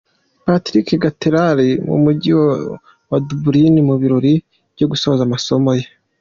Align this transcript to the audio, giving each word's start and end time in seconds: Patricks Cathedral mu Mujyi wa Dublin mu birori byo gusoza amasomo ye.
Patricks 0.45 0.99
Cathedral 1.03 1.57
mu 1.87 1.97
Mujyi 2.03 2.31
wa 3.09 3.17
Dublin 3.27 3.75
mu 3.87 3.95
birori 4.01 4.33
byo 4.75 4.85
gusoza 4.91 5.21
amasomo 5.25 5.71
ye. 5.79 5.85